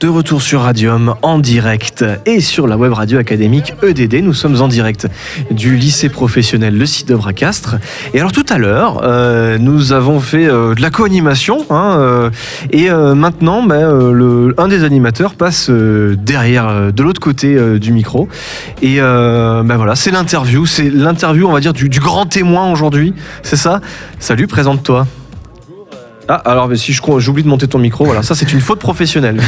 [0.00, 4.24] De retour sur Radium en direct et sur la web radio académique EDD.
[4.24, 5.06] Nous sommes en direct
[5.50, 7.76] du lycée professionnel Le Site de Bracastre.
[8.14, 12.30] Et alors tout à l'heure, euh, nous avons fait euh, de la co-animation hein, euh,
[12.70, 18.26] et maintenant, ben, un des animateurs passe derrière, de l'autre côté du micro.
[18.80, 23.12] Et ben voilà, c'est l'interview, c'est l'interview, on va dire, du, du grand témoin aujourd'hui.
[23.42, 23.82] C'est ça?
[24.18, 25.06] Salut, présente-toi.
[26.32, 29.40] Ah, alors mais si j'oublie de monter ton micro, voilà, ça c'est une faute professionnelle.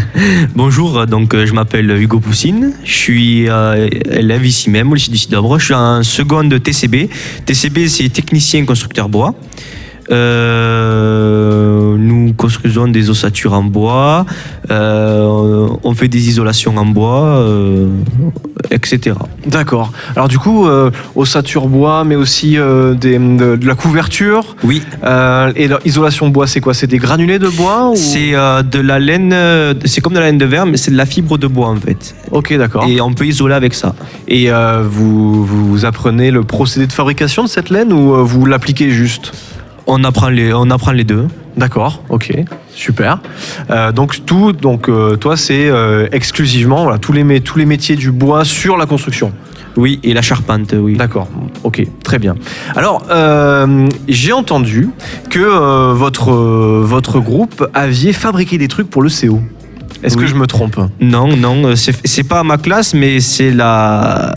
[0.54, 5.10] Bonjour, donc euh, je m'appelle Hugo Poussine, je suis euh, élève ici même au lycée
[5.10, 7.10] du Cidre, je suis en seconde TCB.
[7.44, 9.34] TCB c'est technicien constructeur bois.
[10.10, 14.26] Euh, nous construisons des ossatures en bois,
[14.70, 17.86] euh, on fait des isolations en bois, euh,
[18.70, 19.16] etc.
[19.46, 19.92] D'accord.
[20.16, 20.66] Alors du coup,
[21.14, 24.56] ossature bois, mais aussi des, de, de la couverture.
[24.64, 24.82] Oui,
[25.56, 26.74] et l'isolation bois, c'est quoi?
[26.74, 27.96] C'est des granulés de bois ou...
[27.96, 29.34] c'est de la laine,
[29.84, 31.76] c'est comme de la laine de verre, mais c'est de la fibre de bois en
[31.76, 32.14] fait.
[32.30, 32.84] Ok, d'accord.
[32.88, 33.94] Et on peut isoler avec ça.
[34.28, 34.50] Et
[34.82, 39.32] vous, vous apprenez le procédé de fabrication de cette laine ou vous l'appliquez juste?
[39.92, 41.26] On apprend les, on apprend les deux.
[41.56, 42.32] D'accord, ok,
[42.72, 43.18] super.
[43.70, 47.96] Euh, donc tout, donc euh, toi c'est euh, exclusivement voilà, tous les tous les métiers
[47.96, 49.32] du bois sur la construction.
[49.76, 50.96] Oui, et la charpente, oui.
[50.96, 51.26] D'accord,
[51.64, 52.36] ok, très bien.
[52.76, 53.04] Alors,
[54.08, 54.90] j'ai entendu
[55.28, 59.40] que votre, votre groupe aviez fabriqué des trucs pour le CO.
[60.02, 60.78] Est-ce que je me trompe?
[61.00, 64.34] Non, non, c'est c'est pas ma classe, mais c'est la,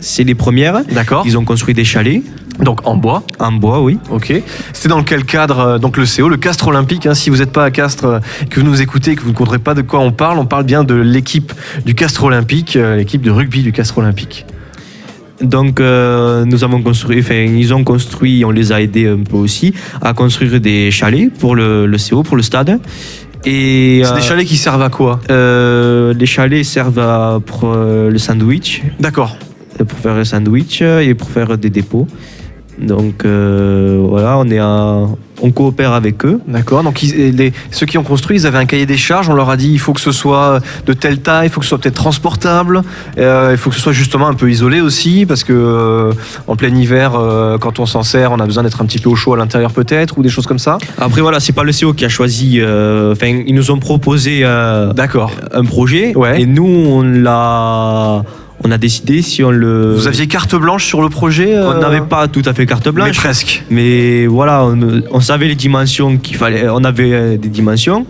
[0.00, 0.82] c'est les premières.
[0.90, 1.22] D'accord.
[1.26, 2.22] Ils ont construit des chalets
[2.60, 3.98] Donc en bois, en bois, oui.
[4.10, 4.32] ok.
[4.72, 7.06] C'était dans quel cadre euh, Donc le CO, le Castre Olympique.
[7.06, 8.18] hein, si vous n'êtes pas à Castres, euh,
[8.50, 10.64] que vous nous écoutez, que vous ne comprendrez pas de quoi on parle, on parle
[10.64, 11.52] bien de l'équipe
[11.86, 14.44] du Castre Olympique, euh, l'équipe de rugby du Castre Olympique.
[15.40, 19.72] Donc nous avons construit, enfin ils ont construit, on les a aidés un peu aussi
[20.02, 22.80] à construire des chalets pour le, le CO, pour le stade.
[23.44, 25.20] Et C'est des chalets qui servent à quoi?
[25.28, 29.36] les chalets servent à- pour le sandwich, D'accord.
[29.78, 32.08] pour faire le sandwich et pour faire des dépôts.
[32.80, 35.06] Donc euh, voilà, on est à-
[35.40, 36.40] on coopère avec eux.
[36.48, 36.82] D'accord.
[36.82, 39.28] Donc ils- et les- ceux qui ont construit, ils avaient un cahier des charges.
[39.28, 41.66] On leur a dit il faut que ce soit de telle taille, il faut que
[41.66, 42.82] ce soit peut-être transportable,
[43.18, 46.12] euh, il faut que ce soit justement un peu isolé aussi, parce que euh,
[46.46, 49.10] en plein hiver, euh, quand on s'en sert, on a besoin d'être un petit peu
[49.10, 50.78] au chaud à l'intérieur peut-être, ou des choses comme ça.
[50.98, 52.58] Après voilà, c'est pas le CO qui a choisi.
[52.60, 55.30] euh, Enfin, ils nous ont proposé euh, D'accord.
[55.52, 56.40] un projet Ouais.
[56.42, 58.22] et nous on l'a,
[58.64, 59.94] on a décidé si on le.
[59.94, 62.86] Vous aviez carte blanche sur le projet euh, On n'avait pas tout à fait carte
[62.86, 63.64] mais blanche, presque.
[63.70, 66.68] mais voilà, on, on savait les dimensions qu'il fallait.
[66.68, 68.06] On avait euh, des dimensions.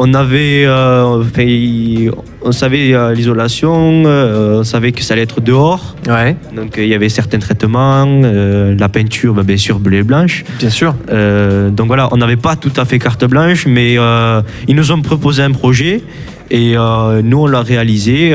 [0.00, 1.24] On avait, euh,
[2.42, 5.96] on savait euh, l'isolation, euh, on savait que ça allait être dehors.
[6.06, 9.96] Ouais, Donc euh, il y avait certains traitements, euh, la peinture, bah, bien sûr, bleu
[9.98, 10.44] et blanche.
[10.60, 10.94] bien sûr.
[11.10, 14.92] Euh, donc voilà, on n'avait pas tout à fait carte blanche, mais euh, ils nous
[14.92, 16.00] ont proposé un projet
[16.48, 18.32] et euh, nous on l'a réalisé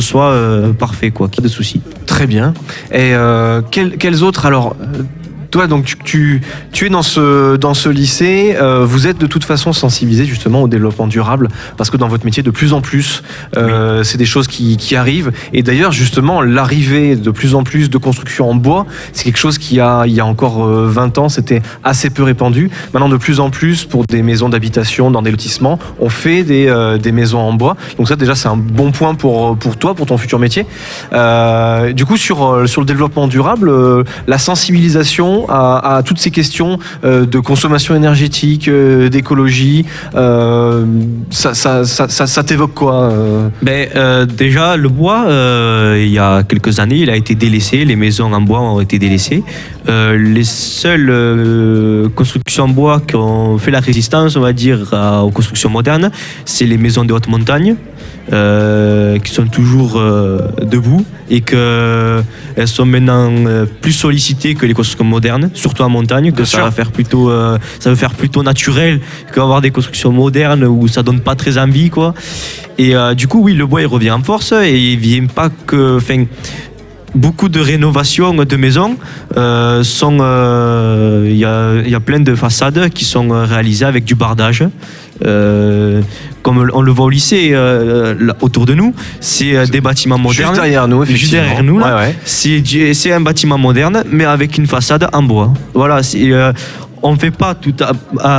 [0.00, 1.80] soit euh, parfait, quoi, qu'il n'y ait de soucis.
[2.06, 2.54] Très bien.
[2.92, 5.02] Et euh, quels, quels autres alors euh,
[5.50, 6.40] toi, donc, tu, tu,
[6.72, 10.62] tu es dans ce, dans ce lycée, euh, vous êtes de toute façon sensibilisé justement
[10.62, 13.22] au développement durable, parce que dans votre métier, de plus en plus,
[13.56, 15.32] euh, c'est des choses qui, qui arrivent.
[15.52, 19.58] Et d'ailleurs, justement, l'arrivée de plus en plus de construction en bois, c'est quelque chose
[19.58, 22.70] qui, a, il y a encore euh, 20 ans, c'était assez peu répandu.
[22.92, 26.68] Maintenant, de plus en plus, pour des maisons d'habitation, dans des lotissements, on fait des,
[26.68, 27.76] euh, des maisons en bois.
[27.98, 30.66] Donc ça, déjà, c'est un bon point pour, pour toi, pour ton futur métier.
[31.12, 36.30] Euh, du coup, sur, euh, sur le développement durable, euh, la sensibilisation à, toutes ces
[36.30, 39.84] questions euh, de consommation énergétique, euh, d'écologie,
[40.14, 40.84] euh,
[41.30, 43.12] ça, ça, t'évoque quoi
[43.62, 45.26] Ben, déjà, le bois,
[45.96, 47.84] il y a quelques années, il a été délaissé.
[47.84, 49.42] Les maisons en bois ont été délaissées.
[49.88, 54.78] Les seules constructions en bois qui ont fait la résistance, on va dire,
[55.24, 56.10] aux constructions modernes,
[56.44, 57.76] c'est les maisons de haute montagne.
[58.32, 62.22] Euh, qui sont toujours euh, debout et que
[62.56, 66.44] elles sont maintenant euh, plus sollicitées que les constructions modernes, surtout en montagne, que Bien
[66.44, 66.64] ça sûr.
[66.64, 69.00] va faire plutôt, euh, ça va faire plutôt naturel
[69.34, 72.14] qu'avoir des constructions modernes où ça donne pas très envie, quoi.
[72.78, 75.48] Et euh, du coup, oui, le bois il revient en force et il vient pas
[75.66, 75.96] que.
[75.96, 76.24] Enfin,
[77.14, 78.96] beaucoup de rénovations de maisons
[79.36, 80.18] euh, sont.
[80.20, 84.04] euh, Il y, a, il y a plein de façades qui sont euh, réalisées avec
[84.04, 84.64] du bardage.
[85.26, 86.00] Euh,
[86.42, 90.18] comme on le voit au lycée euh, là, autour de nous, c'est euh, des bâtiments
[90.18, 90.48] modernes.
[90.50, 91.96] Juste derrière nous, Juste derrière nous, là.
[91.96, 92.14] Ouais, ouais.
[92.24, 95.52] C'est un bâtiment moderne, mais avec une façade en bois.
[95.74, 96.52] Voilà, c'est, euh,
[97.02, 97.92] on ne fait pas tout à-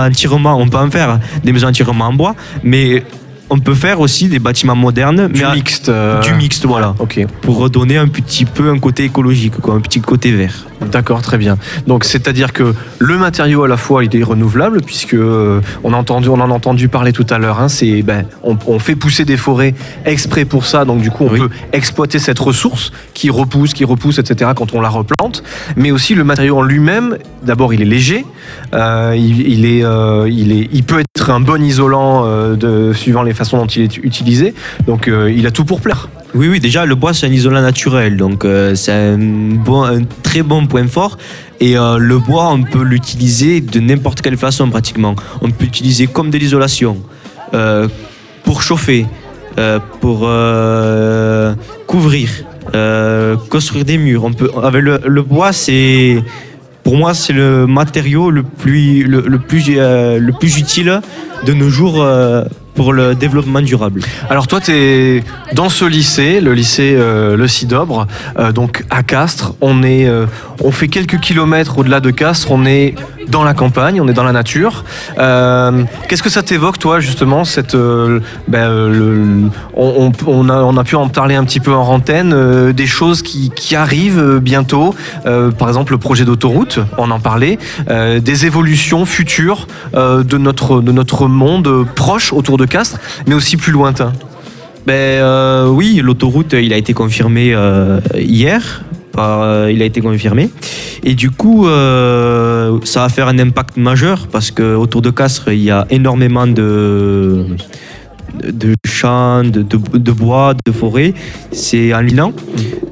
[0.03, 3.03] à entièrement, on peut en faire des maisons entièrement en bois, mais
[3.51, 5.89] on peut faire aussi des bâtiments modernes, Du mais à- mixte.
[5.89, 9.81] euh, du mixte, voilà, Ok, pour redonner un petit peu un côté écologique, quoi, un
[9.81, 10.65] petit côté vert.
[10.91, 11.57] d'accord, très bien.
[11.85, 15.97] Donc c'est-à-dire que le matériau à la fois il est renouvelable puisque euh, on a
[15.97, 17.59] entendu, on en a entendu parler tout à l'heure.
[17.59, 19.75] hein, c'est ben, on, on fait pousser des forêts
[20.05, 21.39] exprès pour ça, donc du coup on Oui.
[21.39, 24.51] peut exploiter cette ressource qui repousse, qui repousse, etc.
[24.55, 25.43] Quand on la replante,
[25.75, 27.17] mais aussi le matériau en lui-même.
[27.43, 28.23] D'abord il est léger,
[28.73, 32.93] euh, il, il est, euh, il est, il peut être un bon isolant euh, de,
[32.93, 34.53] suivant les façons dont il est utilisé.
[34.85, 36.09] Donc euh, il a tout pour plaire.
[36.33, 39.17] Oui, oui, déjà, le bois, c'est un isolant naturel, donc euh, c'est un,
[39.67, 41.17] bon, un très bon point fort.
[41.59, 45.15] Et euh, le bois, on peut l'utiliser de n'importe quelle façon, pratiquement.
[45.41, 46.97] On peut l'utiliser comme de l'isolation,
[48.45, 49.05] pour chauffer,
[49.99, 50.19] pour
[51.85, 52.29] couvrir,
[53.49, 54.23] construire des murs.
[54.23, 56.23] On peut, avec le, bois, c'est...
[56.83, 61.01] Pour moi, c'est le matériau le plus, le, plus, le plus utile
[61.45, 61.97] de nos jours
[62.73, 64.01] pour le développement durable.
[64.29, 65.23] Alors toi, tu es
[65.53, 68.07] dans ce lycée, le lycée euh, Le Cidobre,
[68.39, 69.53] euh, donc à Castres.
[69.61, 70.25] On, est, euh,
[70.63, 72.95] on fait quelques kilomètres au-delà de Castres, on est
[73.27, 74.83] dans la campagne, on est dans la nature.
[75.17, 81.07] Euh, Qu'est-ce que ça t'évoque, toi, justement, cette, euh, ben, euh, on, a, pu en
[81.09, 85.97] parler un petit peu en euh, des choses qui, qui arrivent bientôt, par exemple le
[85.97, 87.57] projet d'autoroute, on en parlait,
[87.87, 93.71] des évolutions futures de, notre, de notre monde proche autour de Castres, mais aussi plus
[93.71, 94.13] lointain.
[94.85, 97.55] Ben oui, l'autoroute, il a été confirmé
[98.15, 98.81] hier.
[99.17, 100.49] Euh, il a été confirmé.
[101.03, 105.49] Et du coup, euh, ça va faire un impact majeur parce que autour de Castres,
[105.51, 107.45] il y a énormément de,
[108.43, 111.13] de champs, de, de- bois, de forêts.
[111.51, 112.33] C'est en Lilan.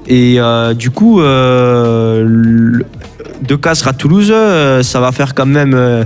[0.07, 2.83] Et euh, du coup, de
[3.61, 4.33] Castres à Toulouse,
[4.81, 6.05] ça va faire quand même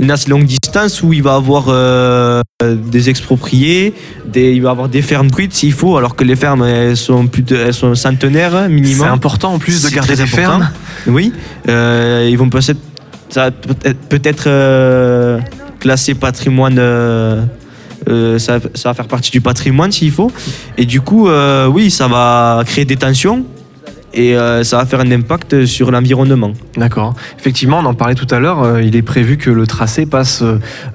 [0.00, 3.94] une assez longue distance où il va avoir euh, des expropriés,
[4.26, 7.26] des, il va avoir des fermes brutes s'il faut, alors que les fermes elles sont,
[7.26, 9.08] plus de- elles sont centenaires hein, C'est minimum.
[9.08, 10.36] important en plus de C'est garder des important.
[10.60, 10.70] fermes.
[11.06, 11.32] Oui,
[11.68, 12.78] euh, ils vont peut-être
[13.28, 15.38] ça va peut-être peut-être, euh,
[15.78, 16.76] classé patrimoine.
[16.78, 17.42] euh,
[18.08, 20.32] euh, ça, ça va faire partie du patrimoine s'il faut.
[20.78, 23.44] Et du coup, euh, oui, ça va créer des tensions
[24.14, 26.52] et euh, ça va faire un impact sur l'environnement.
[26.76, 27.14] D'accord.
[27.38, 28.62] Effectivement, on en parlait tout à l'heure.
[28.62, 30.42] euh, il est prévu que le tracé passe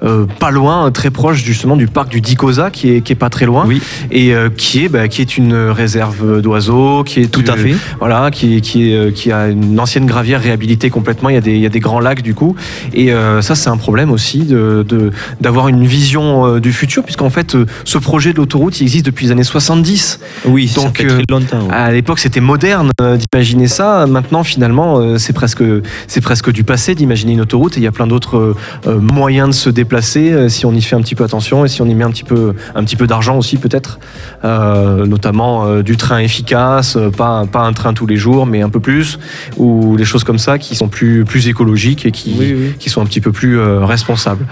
[0.02, 3.30] euh, pas loin, très proche justement du parc du Dicosa, qui est, qui est pas
[3.30, 3.80] très loin, Oui,
[4.10, 7.74] et qui est bah, qui est une réserve d'oiseaux, qui est tout à fait.
[7.98, 11.28] Voilà, qui, qui, est, qui a une ancienne gravière réhabilitée complètement.
[11.30, 12.54] Il y a des, il y a des grands lacs du coup.
[12.94, 13.10] Et
[13.40, 15.10] ça, c'est un problème aussi de, de-
[15.40, 19.32] d'avoir une vision du futur, puisqu'en fait, ce projet de l'autoroute, il existe depuis les
[19.32, 20.20] années 70.
[20.46, 21.66] Oui, ça Donc, fait euh, très longtemps.
[21.68, 21.74] ouais.
[21.74, 24.06] À l'époque, c'était moderne euh, d'imaginer ça.
[24.06, 25.62] Maintenant, finalement, euh, c'est presque,
[26.06, 27.76] c'est presque du passé d'imaginer une autoroute.
[27.76, 28.54] Et il y a plein d'autres
[28.86, 31.82] euh, moyens de se déplacer si on y fait un petit peu attention et si
[31.82, 33.98] on y met un petit peu, un petit peu d'argent aussi peut-être.
[34.44, 39.18] Notamment du train efficace, pas, pas un train tous les jours, mais un peu plus,
[39.56, 42.74] ou des choses comme ça qui sont plus, plus écologiques et qui, Oui, oui.
[42.78, 44.46] qui sont un petit peu plus responsables.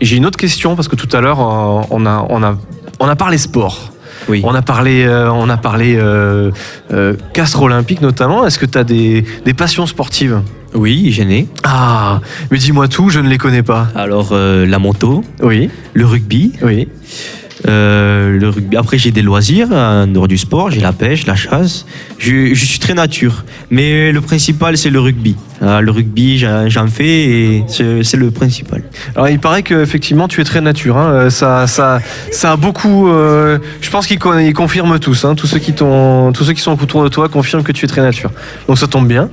[0.00, 2.56] J'ai une autre question parce que tout à l'heure, on, a, on, a,
[3.00, 3.92] on a parlé sport.
[4.28, 4.42] Oui.
[4.44, 6.50] On a parlé, euh, on a parlé euh,
[6.92, 8.46] euh, Castres Olympique notamment.
[8.46, 10.40] Est-ce que tu as des, des passions sportives?
[10.74, 11.48] Oui, gêné.
[11.64, 12.20] Ah,
[12.50, 13.88] mais dis-moi tout, je ne les connais pas.
[13.94, 16.88] Alors, euh, la moto, Oui, le rugby, oui.
[17.66, 18.52] Euh.
[18.76, 21.86] Après, j'ai des loisirs en dehors du sport, j'ai la pêche, la chasse.
[22.18, 23.44] Je, suis très nature.
[23.70, 25.36] Mais le principal, c'est le rugby.
[25.62, 28.82] Ah, le rugby, j'en fais et c'est le principal.
[29.14, 30.98] Alors il paraît qu'effectivement tu es très nature.
[30.98, 31.10] hein.
[31.12, 32.00] Euh, Ça,
[32.44, 33.08] a beaucoup.
[33.08, 35.24] euh, je pense qu'ils con- ils confirment tous.
[35.24, 35.34] hein.
[35.34, 38.30] Tous ceux qui sont autour de toi confirment que tu es très nature.
[38.68, 39.30] Donc ça tombe bien.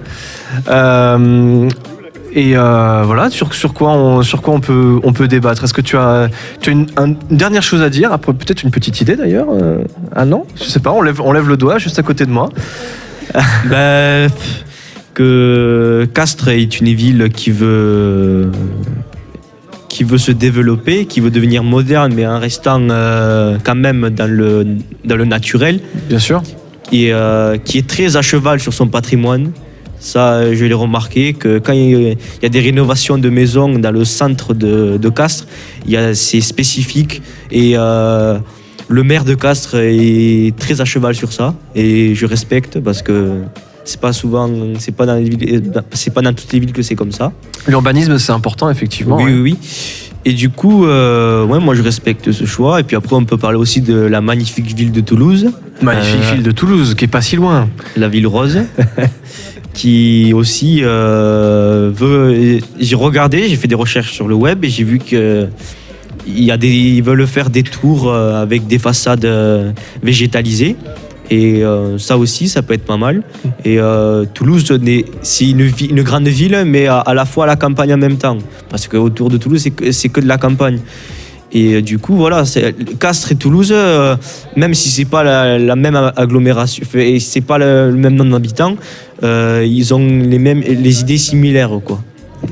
[2.36, 5.64] Et euh, voilà, sur, sur quoi on, sur quoi on peut, on peut débattre.
[5.64, 6.30] Est-ce que tu as,
[6.62, 9.48] tu as une, un- une dernière chose à dire Après peut-être une petite idée d'ailleurs.
[10.16, 10.92] ah non, je sais pas.
[10.92, 12.50] On lève, on lève le doigt juste à côté de moi.
[13.70, 14.30] ben,
[15.14, 18.50] que Castres est une ville qui veut
[19.90, 24.28] qui veut se développer, qui veut devenir moderne, mais en restant euh, quand même dans
[24.30, 24.66] le,
[25.06, 25.82] dans le naturel.
[26.10, 26.42] Bien sûr.
[26.92, 29.52] et euh, qui est très à cheval sur son patrimoine.
[30.04, 34.04] Ça, je l'ai remarqué que quand il y a- des rénovations de maisons dans le
[34.04, 35.48] centre de, de Castres,
[36.14, 38.38] c'est spécifique et euh,
[38.90, 43.44] le maire de Castres est très à cheval sur ça et je respecte parce que
[43.86, 46.82] c'est pas souvent, c'est pas dans les villes- c'est pas dans toutes les villes que
[46.82, 47.32] c'est comme ça.
[47.68, 49.16] L'urbanisme c'est important effectivement.
[49.18, 49.32] Oui, ouais.
[49.32, 49.58] oui, oui.
[50.26, 52.80] Et du coup, euh, ouais, moi je respecte ce choix.
[52.80, 55.52] Et puis après, on peut parler aussi de la magnifique ville de Toulouse.
[55.82, 57.68] Magnifique Euh, ville de Toulouse qui est pas si loin.
[57.98, 58.58] la ville rose,
[59.74, 62.60] qui aussi euh, veut.
[62.80, 65.48] J'ai regardé, j'ai fait des recherches sur le web et j'ai vu que
[66.26, 70.76] il y a des, ils veulent faire des tours euh, avec des façades euh, végétalisées.
[71.32, 71.64] Et
[71.98, 73.24] ça aussi, ça peut être pas mal.
[73.66, 73.80] Et
[74.36, 74.72] Toulouse,
[75.24, 78.38] c'est une, grande ville, mais à, la fois à la campagne en même temps.
[78.70, 80.80] Parce qu'autour de Toulouse, c'est que, que de la campagne.
[81.54, 82.44] Et euh, du coup, voilà,
[83.00, 84.16] Castres et Toulouse, euh,
[84.56, 88.76] même si c'est pas la, même agglomération, et c'est pas le, même nombre d'habitants,
[89.24, 92.00] euh, ils ont les mêmes, les idées similaires, quoi.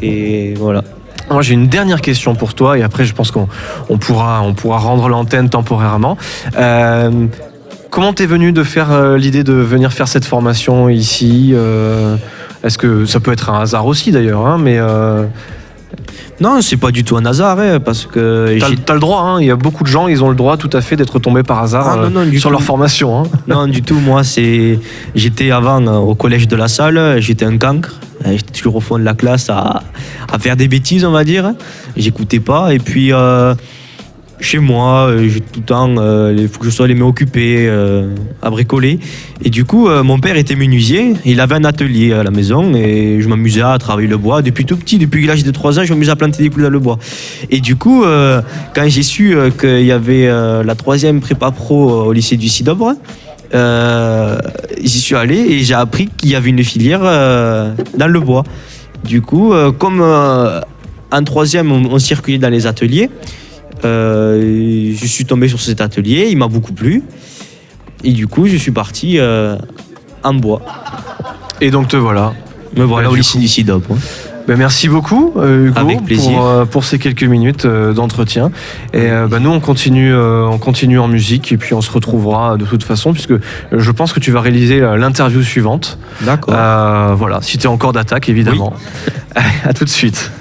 [0.01, 0.83] Et voilà.
[1.29, 3.47] Moi, j'ai une dernière question pour toi, et après, je pense qu'on
[3.89, 6.17] on pourra, on pourra rendre l'antenne temporairement.
[6.57, 7.25] Euh,
[7.89, 11.55] comment t'es venu de faire l'idée de venir faire cette formation ici
[12.63, 14.77] Est-ce que ça peut être un hasard aussi d'ailleurs, hein, mais
[16.41, 19.21] Non, c'est pas du tout un hasard, hein, parce que t'as le droit.
[19.21, 21.19] hein, Il y a beaucoup de gens, ils ont le droit tout à fait d'être
[21.19, 22.49] tombés par hasard Ah, euh, non, sur tout.
[22.49, 23.19] leur formation.
[23.21, 23.23] hein.
[23.47, 23.95] Non, du tout.
[23.95, 24.79] Moi, c'est.
[25.15, 27.95] J'étais avant euh, au collège de la salle, j'étais un cancre.
[28.25, 29.81] Euh, J'étais toujours au fond de la classe à,
[30.31, 31.53] à faire des bêtises, on va dire.
[31.95, 32.73] J'écoutais pas.
[32.73, 33.53] Et puis, euh,
[34.41, 37.05] chez moi, euh, j'ai tout le temps, euh, il faut que je sois les mains
[37.05, 38.99] occupées, euh, à bricoler.
[39.43, 41.13] Et du coup, euh, mon père était menuisier.
[41.25, 44.41] Il avait un atelier à la maison et je m'amusais à travailler le bois.
[44.41, 46.69] Depuis tout petit, depuis l'âge de 3 ans, je m'amusais à planter des clous dans
[46.69, 46.97] le bois.
[47.49, 48.41] Et du coup, euh,
[48.73, 52.35] quand j'ai su euh, qu'il y avait euh, la troisième prépa pro euh, au lycée
[52.35, 52.93] du Cidobre,
[53.53, 54.39] euh,
[54.81, 58.43] j'y suis allé et j'ai appris qu'il y avait une filière euh, dans le bois.
[59.03, 60.61] Du coup, euh, comme euh,
[61.11, 63.09] en troisième, on, on circulait dans les ateliers,
[63.85, 67.03] euh, je suis tombé sur cet atelier, il m'a beaucoup plu.
[68.03, 69.57] Et du coup, je suis parti euh,
[70.23, 70.61] en bois.
[71.59, 72.33] Et donc te voilà.
[72.75, 73.97] Me voilà Bah, au lycée Cidobre.
[74.47, 76.31] Ben, merci beaucoup, euh, Hugo, Avec plaisir.
[76.31, 78.51] Pour, euh, pour ces quelques minutes euh, d'entretien.
[78.93, 82.65] Et ben, nous, on continue, on continue en musique et puis on se retrouvera de
[82.65, 83.33] toute façon, puisque
[83.71, 85.97] je pense que tu vas réaliser l'interview suivante.
[86.21, 86.55] D'accord.
[87.15, 88.73] Voilà, si tu es encore d'attaque, évidemment.
[89.63, 90.31] à tout de suite.